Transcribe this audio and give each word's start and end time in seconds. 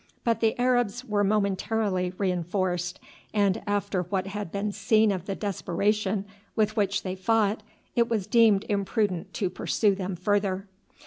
But 0.23 0.39
the 0.39 0.57
Arabs 0.59 1.05
were 1.05 1.23
momentarily 1.23 2.11
reinforced, 2.17 2.99
and 3.35 3.61
after 3.67 4.01
what 4.01 4.25
had 4.25 4.51
been 4.51 4.71
seen 4.71 5.11
of 5.11 5.27
the 5.27 5.35
desperation 5.35 6.25
with 6.55 6.75
which 6.75 7.03
they 7.03 7.13
fought 7.13 7.61
it 7.95 8.09
was 8.09 8.25
deemed 8.25 8.65
imprudent 8.67 9.31
to 9.35 9.51
pursue 9.51 9.93
them 9.93 10.15
further. 10.15 10.65